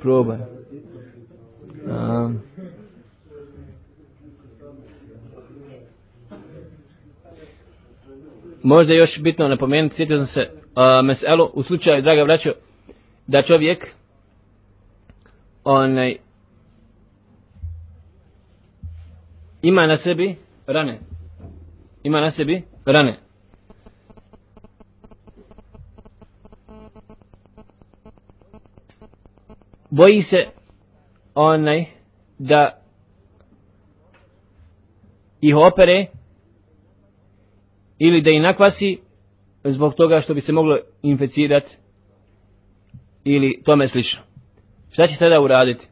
[0.00, 0.38] Probaj.
[1.90, 2.30] A.
[8.62, 12.52] Možda još bitno napomenuti, sjetio sam se uh, meselu, u slučaju, draga braćo,
[13.26, 13.86] da čovjek
[15.64, 16.16] onaj
[19.62, 20.36] ima na sebi
[20.66, 20.98] rane.
[22.08, 23.16] Ima na sebi rane.
[29.90, 30.36] Boji se
[31.34, 31.84] onaj
[32.38, 32.80] da
[35.40, 36.06] ih opere
[37.98, 38.98] ili da ih nakvasi
[39.64, 41.76] zbog toga što bi se moglo inficirati
[43.24, 44.20] ili tome slično.
[44.90, 45.86] Šta će tada uraditi?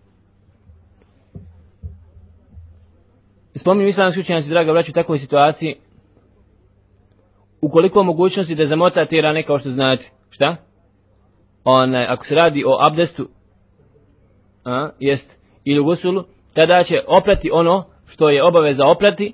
[3.55, 5.86] Spominju islamski učenjaci, draga braću, u takvoj situaciji,
[7.67, 10.57] ukoliko mogućnosti da zamota te rane kao što znate, šta?
[11.65, 13.29] Onaj, ako se radi o abdestu,
[14.65, 16.25] a, jest, ili gusulu,
[16.55, 19.33] tada će oprati ono što je obaveza oprati,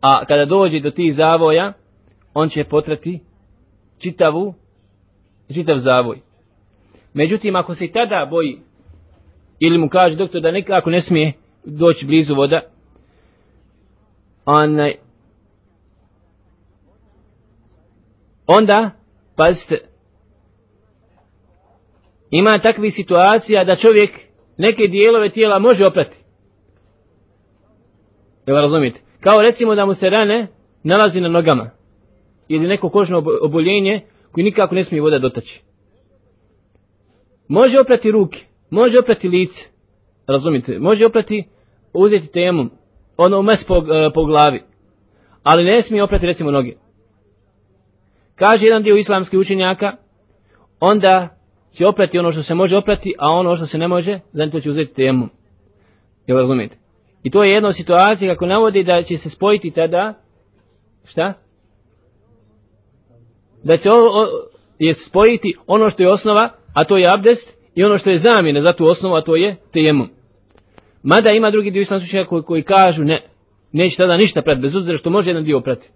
[0.00, 1.72] a kada dođe do tih zavoja,
[2.34, 3.20] on će potrati
[3.98, 4.54] čitavu,
[5.54, 6.20] čitav zavoj.
[7.14, 8.58] Međutim, ako se i tada boji,
[9.58, 11.32] ili mu kaže doktor da nekako ne smije
[11.64, 12.60] doći blizu voda,
[14.44, 14.94] onaj,
[18.46, 18.90] onda,
[19.36, 19.78] pazite,
[22.30, 24.10] ima takvi situacija da čovjek
[24.58, 26.16] neke dijelove tijela može oprati.
[28.46, 29.00] Jel razumijete?
[29.20, 30.46] Kao recimo da mu se rane
[30.82, 31.70] nalazi na nogama.
[32.48, 34.00] Ili neko kožno oboljenje
[34.32, 35.62] koji nikako ne smije voda dotaći.
[37.48, 38.38] Može oprati ruke,
[38.70, 39.64] može oprati lice.
[40.26, 40.78] Razumite?
[40.78, 41.44] Može oprati,
[41.94, 42.66] uzeti temu,
[43.16, 44.62] ono mes po, eh, po glavi.
[45.42, 46.72] Ali ne smije oprati recimo noge.
[48.36, 49.92] Kaže jedan dio islamskih učenjaka,
[50.80, 51.28] onda
[51.72, 54.60] će oprati ono što se može oprati, a ono što se ne može, znači to
[54.60, 55.28] će uzeti temu.
[56.26, 56.76] Jel razumijete?
[57.22, 60.14] I to je jedna situacija kako navodi da će se spojiti tada,
[61.04, 61.32] šta?
[63.64, 64.26] Da će o, o,
[64.78, 68.60] je spojiti ono što je osnova, a to je abdest, i ono što je zamjena
[68.60, 70.08] za tu osnovu, a to je tejemum.
[71.02, 73.22] Mada ima drugi dio islamskih učenjaka koji, koji kažu ne,
[73.72, 75.88] neće tada ništa prati, bez obzira što može jedan dio prati.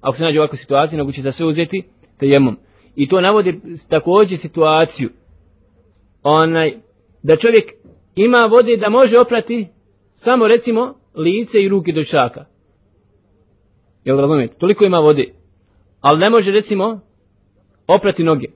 [0.00, 1.82] Ako se nađe ovakva situacija, nego će za sve uzeti
[2.18, 2.56] tejemom.
[2.96, 5.10] I to navodi također situaciju,
[6.22, 6.74] onaj,
[7.22, 7.72] da čovjek
[8.14, 9.68] ima vode da može oprati
[10.16, 12.44] samo recimo lice i ruke do čaka.
[14.04, 14.54] Jel razumijete?
[14.58, 15.32] Toliko ima vode.
[16.00, 17.00] Ali ne može recimo
[17.86, 18.46] oprati noge.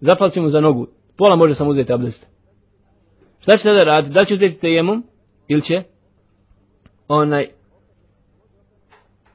[0.00, 0.86] Zapal mu za nogu.
[1.16, 2.26] Pola može samo uzeti abdest.
[3.40, 4.14] Šta će tada raditi?
[4.14, 5.04] Da će uzeti tejemom
[5.48, 5.82] ili će
[7.08, 7.48] onaj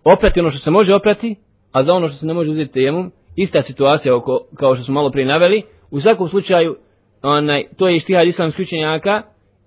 [0.04, 1.36] oprati ono što se može oprati,
[1.72, 4.94] a za ono što se ne može uzeti tejemum, ista situacija oko, kao što smo
[4.94, 5.62] malo prije naveli,
[5.92, 6.76] u svakom slučaju
[7.22, 9.22] onaj, to je ištihad islamskih učenjaka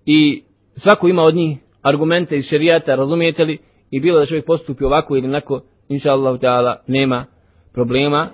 [0.06, 0.42] i
[0.76, 3.58] svako ima od njih argumente iz šerijata, razumijete li,
[3.90, 7.24] i bilo da čovjek postupi ovako ili onako, inša Allah, ta'ala, nema
[7.72, 8.28] problema,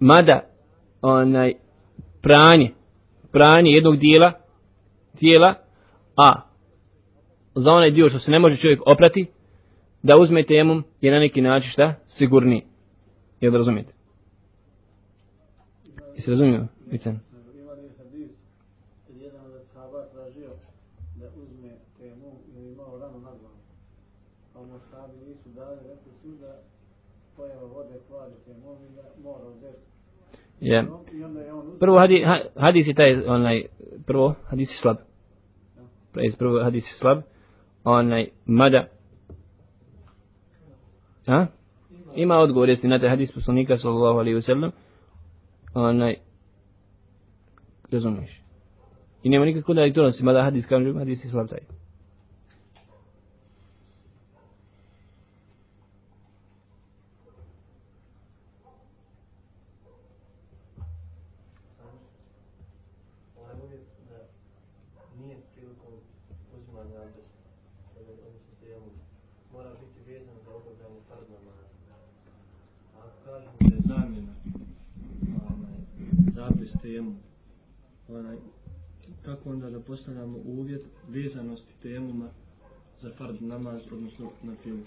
[0.00, 0.40] mada
[1.02, 1.52] onaj,
[2.22, 2.70] pranje,
[3.32, 4.32] pranje jednog dijela,
[5.18, 5.54] tijela,
[6.16, 6.32] a
[7.54, 9.26] za onaj dio što se ne može čovjek oprati,
[10.06, 11.94] da uzme temom je na neki način šta?
[12.06, 12.62] Sigurniji.
[13.40, 13.92] Jel da razumijete?
[16.16, 16.66] Jesi razumio?
[16.90, 17.20] Vicen?
[30.60, 30.84] Ja.
[31.80, 32.24] Prvo hadis,
[32.56, 33.64] hadis je taj onaj
[34.06, 34.96] prvo hadis je slab.
[36.38, 37.18] Prvo hadis je slab.
[37.84, 38.88] Onaj mada
[41.26, 41.46] Ha?
[42.16, 44.72] Ima odgovor jesi na taj hadis poslanika sallallahu alaihi ve sellem.
[45.74, 46.14] Onaj
[47.92, 48.42] razumiješ.
[49.22, 51.58] I nema nikakve kontradiktornosti, mada hadis kaže hadis je slab taj.
[76.86, 77.14] Temu.
[78.08, 78.36] Onaj,
[79.24, 82.28] kako onda da postavljamo uvjet vezanosti temuma
[83.00, 84.82] za fard namaz, odnosno na filu.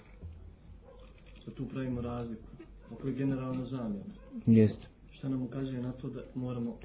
[1.45, 2.43] Da tu pravimo razliku.
[2.91, 4.13] Ako je generalno zamjena.
[4.45, 4.79] Jest.
[5.11, 6.77] Šta nam ukazuje na to da moramo...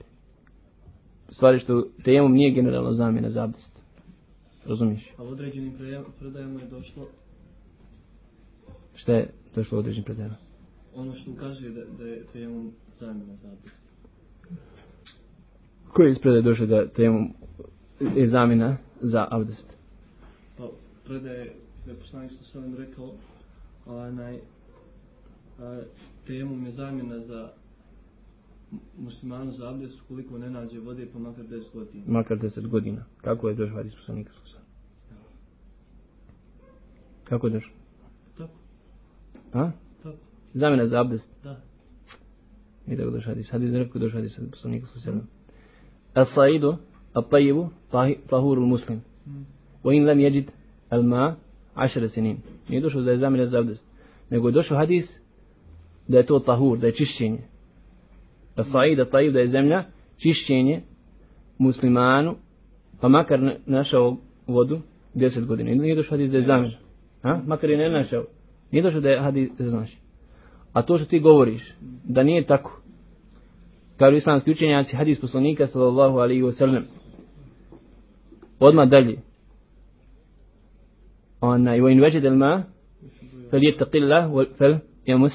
[1.31, 3.83] Stvari što temum nije generalno zamjena za abdest.
[4.64, 5.12] Razumiješ?
[5.18, 5.72] A u određenim
[6.18, 7.09] predajama je došlo...
[8.94, 10.37] Šta je došlo u određenim predajama?
[10.94, 13.84] Ono što ukazuje da, da je temum zamjena za abdest
[15.94, 17.28] koji ispred je došao da temu
[18.16, 19.66] je zamjena za abdest?
[20.59, 20.68] Pa,
[21.04, 21.52] predaje,
[21.87, 23.12] da je poslanik sa svojom rekao,
[23.87, 24.38] onaj,
[26.26, 27.48] temu je zamjena za
[28.98, 32.04] muslimanu za abdest koliko ne nađe vode pa makar 10 godina.
[32.07, 33.04] Makar 10 godina.
[33.16, 34.66] Kako je došao hadis poslanika sa svojom?
[37.24, 37.72] Kako je došao?
[38.38, 38.52] Tako.
[39.52, 39.70] A?
[40.02, 40.16] Tako.
[40.54, 41.28] Zamjena za abdest.
[41.44, 41.61] Da.
[42.87, 43.50] I da došao hadis.
[43.50, 45.43] Hadis rekao došao hadis od poslanika sallallahu alejhi ve sellem.
[46.14, 46.77] As-saidu
[47.14, 47.68] at-tayyibu
[48.31, 49.00] tahurul muslim.
[49.85, 50.48] Wa in lam yajid
[50.90, 51.37] al-ma
[51.77, 52.38] 10 sinin.
[52.68, 53.87] Nije došao da je zamjena za abdest.
[54.31, 55.18] Nego je došao hadis
[56.09, 57.38] da je to tahur, da je čišćenje.
[58.57, 59.85] As-said at-tayyib da je zemlja
[60.16, 60.83] čišćenje
[61.59, 62.37] muslimanu
[63.00, 64.81] pa makar našao vodu
[65.14, 65.70] 10 godina.
[65.70, 66.77] Nije došao hadis da je zamjena.
[67.22, 67.40] Ha?
[67.46, 68.24] Makar je ne našao.
[68.70, 69.96] Nije došao da je hadis da znači.
[70.72, 71.74] A to što ti govoriš,
[72.05, 72.81] da nije tako.
[73.98, 76.85] Kažu islamski učenjaci, hadis poslanika sallallahu alaihi wa sallam.
[78.61, 79.16] Odmah dalje.
[81.40, 82.62] Ona, i vojn veđed el ma,
[83.50, 84.76] fel je taqillah, fel
[85.07, 85.33] jamus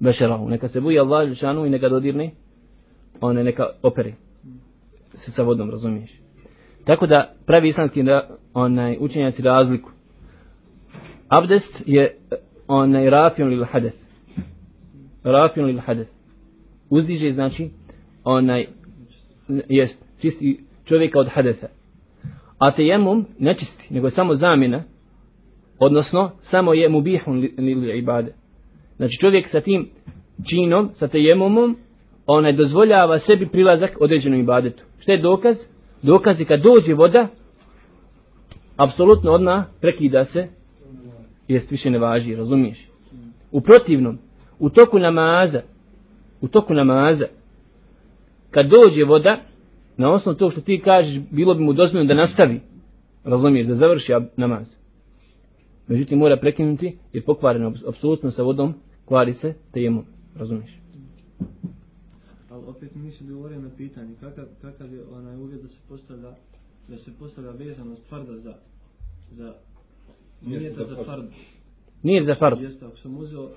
[0.00, 0.48] bešarahu.
[0.48, 2.30] Neka se boji Allah lišanu i neka dodirne,
[3.20, 4.12] ona neka opere.
[5.14, 6.20] Se sa vodom, razumiješ.
[6.84, 9.90] Tako da pravi islamski da, onaj, učenjaci razliku.
[11.28, 12.16] Abdest je
[12.68, 13.96] onaj rafion lil hadeth.
[15.24, 16.10] Rafion lil hadeth.
[16.90, 17.70] Uzdiže znači
[18.24, 18.66] onaj
[19.68, 21.68] jest čisti čovjeka od hadesa.
[22.58, 24.82] A tejemum ne čisti, nego samo zamjena,
[25.78, 28.32] odnosno samo je mubihun li, li, li ibade.
[28.96, 29.90] Znači čovjek sa tim
[30.50, 31.76] činom, sa tejemumom,
[32.26, 34.84] onaj dozvoljava sebi prilazak određenom ibadetu.
[34.98, 35.56] Što je dokaz?
[36.02, 37.28] Dokaz je kad dođe voda,
[38.76, 40.48] apsolutno odmah prekida se,
[41.48, 42.88] jest više ne važi, razumiješ?
[43.52, 44.18] U protivnom,
[44.58, 45.62] u toku namaza,
[46.40, 47.26] u toku namaza,
[48.54, 49.40] kad dođe voda,
[49.96, 52.60] na osnovu to što ti kažeš, bilo bi mu dozvoljeno da nastavi,
[53.24, 54.66] razumiješ, da završi namaz.
[55.88, 60.04] Međutim, mora prekinuti, jer pokvareno, apsolutno sa vodom, kvari se tejemom,
[60.36, 60.78] razumiješ?
[62.50, 66.30] Ali opet mi nisi odgovorio na pitanje kakav, kakav je onaj uvjet da se postavlja
[66.88, 68.54] da se postavlja vezanost farda za
[69.30, 69.54] za
[70.42, 71.24] nije za fard.
[72.02, 72.60] Nije za fard.
[72.60, 73.50] Jeste, ako sam uzeo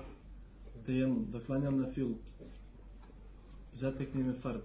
[0.86, 2.14] tejemom, da klanjam na filu,
[3.72, 4.60] zatekne me fard.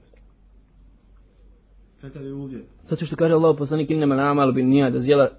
[2.03, 2.65] Kakav je uvjet?
[2.89, 5.29] Zato što kaže Allah poslanik innama namal bin nija da zjela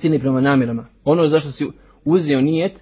[0.00, 0.86] cijeni prema namirama.
[1.04, 1.66] Ono zašto si
[2.04, 2.72] uzeo nijet,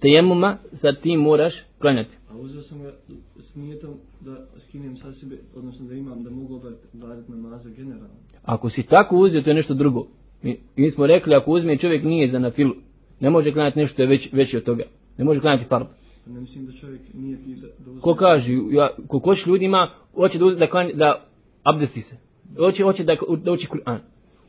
[0.00, 2.10] tejemuma, sad ti moraš klanjati.
[2.30, 2.92] A uzeo sam ga
[3.40, 8.14] s nijetom da skinem sa sebe, odnosno da imam, da mogu obaviti badet namaza generalno.
[8.44, 10.06] Ako si tako uzeo, to je nešto drugo.
[10.42, 12.74] Mi, mi smo rekli, ako uzme čovjek nije za na filu,
[13.20, 14.82] ne može klanjati nešto što je već, veći od toga.
[15.18, 15.86] Ne može klanjati fard.
[16.24, 18.00] Pa ne mislim da čovjek nije ti da, da uzme.
[18.00, 21.29] Ko kaže, ja, ko koš ljudi ima, hoće da, uz- da, klanja, da
[21.62, 22.16] abdesti se.
[22.56, 23.98] Hoće, hoće da, da uči Kur'an.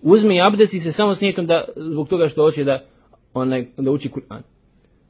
[0.01, 2.83] Uzme i abdesti se samo s nijetom da, zbog toga što hoće da,
[3.33, 4.41] onaj, da uči Kur'an.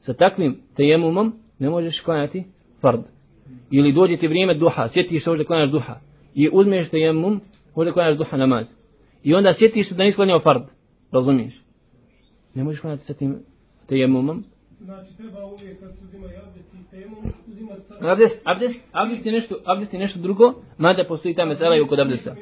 [0.00, 2.44] Sa takvim tejemumom ne možeš klanjati
[2.80, 3.00] fard.
[3.70, 6.00] Ili dođe ti vrijeme duha, sjetiš se hoće da klanjaš duha.
[6.34, 7.40] I uzmeš tejemum,
[7.74, 8.66] hoće da klanjaš duha namaz.
[9.22, 10.62] I onda sjetiš se da nisi klanjao fard.
[11.12, 11.62] Razumiješ?
[12.54, 13.38] Ne možeš klanjati sa tim
[13.86, 14.44] tejemumom,
[14.84, 17.16] Znači, treba uvijek kad se uzima abdest i temu,
[17.48, 18.12] uzima sa...
[18.12, 22.00] Abdest, abdest, abdest je nešto, abdest je nešto drugo, mada postoji ta mesela i kod
[22.00, 22.34] abdesta.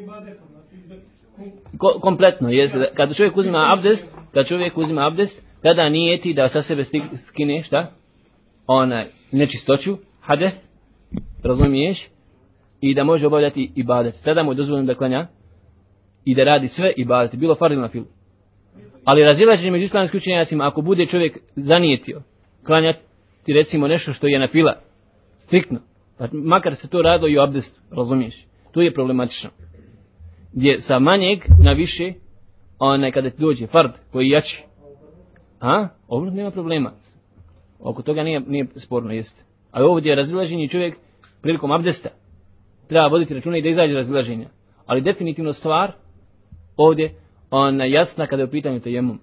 [1.78, 6.34] Ko, kompletno, jest, da- kada čovjek uzima abdest, kada čovjek uzima abdest, tada nije ti
[6.34, 6.84] da sa sebe
[7.28, 7.92] skine, šta?
[8.66, 10.56] Onaj, nečistoću, hadeth,
[11.42, 12.08] razumiješ,
[12.80, 14.14] i da može obavljati ibadet.
[14.24, 15.26] Tada mu je dozvoljeno da klanja
[16.24, 18.06] i da radi sve ibadete, bilo fard ili na filu.
[19.04, 22.22] Ali razilaženje među islamskim učenjacima, ako bude čovjek zanijetio,
[22.66, 23.00] klanjati
[23.46, 24.74] recimo nešto što je napila,
[25.38, 25.78] striktno,
[26.18, 29.50] pa makar se to radilo i u abdestu, razumiješ, to je problematično.
[30.52, 32.12] Gdje sa manjeg na više,
[32.78, 34.64] onaj kada ti dođe fard koji je jači,
[35.60, 36.92] a, ovo nema problema.
[37.80, 39.42] Oko toga nije, nije sporno, jeste.
[39.72, 40.96] A ovdje je razilaženje čovjek
[41.42, 42.08] prilikom abdesta.
[42.88, 44.48] Treba voditi računa i da izađe razilaženja.
[44.86, 45.92] Ali definitivno stvar
[46.76, 47.14] ovdje
[47.50, 49.20] ona jasna kada je u pitanju tejemum.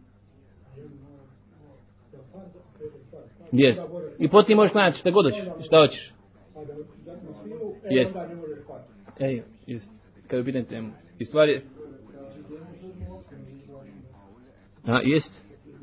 [3.51, 3.81] Jest.
[4.19, 6.13] I potim možeš klanjati šta god hoćeš, šta hoćeš.
[7.89, 8.15] Jest.
[9.19, 9.89] Ej, jest.
[10.27, 10.91] Kada je u pitanju tejemum.
[11.19, 11.62] I stvari...
[14.83, 15.31] A, jest.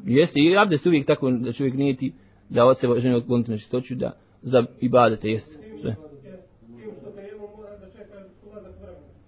[0.04, 2.12] Jeste, i abdest uvijek tako da čovjek nije ti
[2.48, 4.12] da od sebe žene odkloniti na čistoću, da
[4.42, 5.58] za ibadete, jest.
[5.80, 5.96] Sve.
[6.96, 8.24] Što mora da čeka.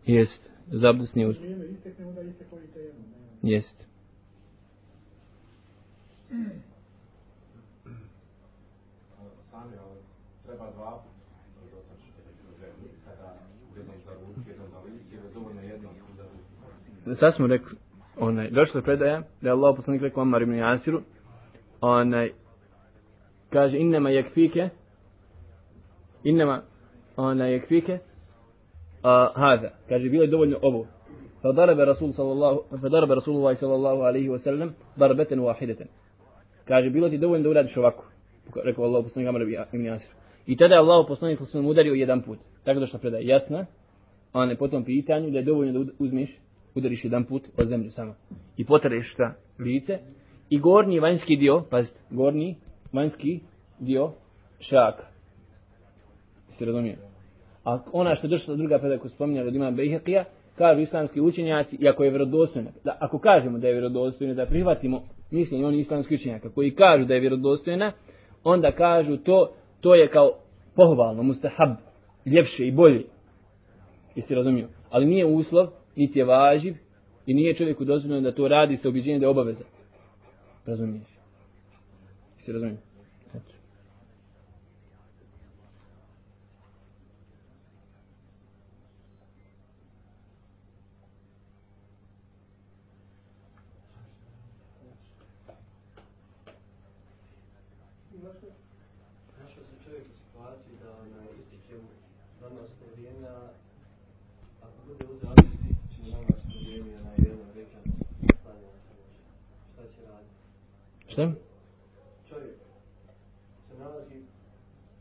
[0.06, 0.50] Jest.
[0.66, 1.38] Za abdest nije uz...
[1.38, 1.64] Vrijeme.
[3.42, 3.86] Jest
[9.52, 9.72] ali
[10.46, 11.02] treba dva
[11.72, 12.08] dotaći
[12.60, 13.28] zemlji, kada
[13.76, 16.52] jednom za ruku, jednom za lik, jer je dovoljno jednom za ruku
[17.19, 17.77] Sad smo rekli,
[18.17, 21.01] onaj, došla je predaja, da je Allah poslanik rekao Amar ibn Jasiru,
[21.81, 22.31] onaj,
[23.49, 24.69] kaže, innama yakfike,
[26.23, 26.61] innama,
[27.17, 27.97] onaj, yakfike,
[29.03, 30.85] a, hada, kaže, bilo je dovoljno ovo.
[31.43, 35.87] فضرب رسول صلى الله فضرب رسول الله صلى الله عليه وسلم ضربة واحدة
[36.67, 38.05] kaže bilo ti dovoljno da uradiš ovako
[38.63, 39.41] rekao Allah poslanik Amr
[39.73, 40.09] ibn Jasir.
[40.47, 42.39] I tada je Allah poslanik sallallahu alejhi udario jedan put.
[42.63, 43.65] Tako da što predaje jasna,
[44.33, 46.39] a ne potom pitanju da je dovoljno da uzmiš,
[46.76, 48.14] udariš jedan put o zemlju samo.
[48.56, 49.98] I potreš šta lice
[50.50, 52.56] i gornji vanjski dio, pazite, gornji
[52.92, 53.40] vanjski
[53.78, 54.12] dio
[54.60, 55.06] šaka.
[56.58, 56.98] Se razumije?
[57.64, 60.24] A ona što je došla druga predaja koju spominjala od imam Bejhaqija,
[60.56, 65.66] kažu islamski učenjaci, iako je vjerodostojna, da, ako kažemo da je vjerodostojna, da prihvatimo mišljenje
[65.66, 67.92] oni islamski učenjaka koji kažu da je vjerodostojna,
[68.44, 70.32] onda kažu to, to je kao
[70.76, 71.76] pohvalno, mustahab,
[72.26, 73.04] ljepše i bolje.
[74.14, 74.68] Jesi razumio?
[74.90, 76.74] Ali nije uslov, niti je važiv,
[77.26, 79.64] i nije čovjeku dozvoljeno da to radi sa objeđenjem da je obaveza.
[80.66, 81.08] Razumiješ?
[82.38, 82.80] Jesi razumiješ?
[99.42, 101.88] Našao se čovjek u situaciji da na ističe mu
[102.42, 103.48] namasko vrijeme, a
[104.62, 107.82] ako bude uzeo abdest, ističe mu namasko vrijeme na jedno rekat
[108.42, 108.70] klanja.
[109.72, 110.34] Šta će raditi?
[111.16, 111.32] Šta?
[112.28, 112.56] Čovjek
[113.68, 114.14] se nalazi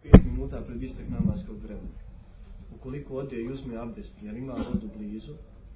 [0.04, 2.00] 5 minuta pred istek namaskog vremena.
[2.76, 5.34] Ukoliko ode i uzme abdest, jer ima vodu blizu,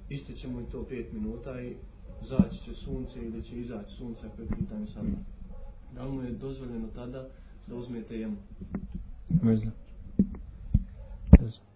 [0.08, 1.76] ističe mu i to 5 minuta i
[2.28, 5.08] zaći će sunce ili će izaći sunce ako je pitanje sada.
[5.94, 7.28] Da li mu je dozvoljeno tada
[7.66, 8.36] da uzmete jemu?
[9.42, 9.72] Ne znam.
[11.40, 11.66] Ne znam.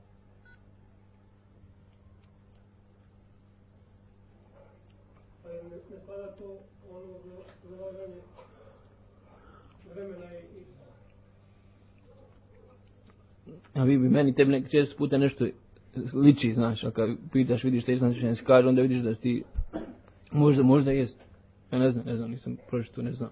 [5.43, 6.59] Pa je ne, ne spada to
[6.91, 7.15] ono
[7.71, 8.21] zalaganje
[9.95, 10.61] vremena i,
[13.51, 15.47] i A vi bi meni tebi nek često puta nešto
[16.13, 19.43] liči, znaš, a kad pitaš, vidiš te znači ne kaže, onda vidiš da si ti,
[20.33, 21.17] možda, možda jest.
[21.73, 23.31] Ja ne znam, ne znam, nisam pročito, ne znam.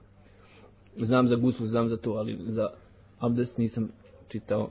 [0.96, 2.68] Znam za guslu, znam za to, ali za
[3.18, 3.88] abdest nisam
[4.28, 4.70] čitao.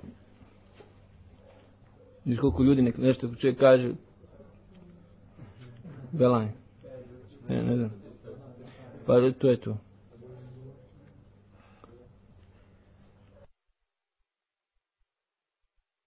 [2.26, 3.92] Viš koliko ljudi nek, nešto čovjek kaže,
[6.12, 6.48] belaj.
[7.50, 7.92] Ne, ne znam.
[9.06, 9.78] Pa to je to.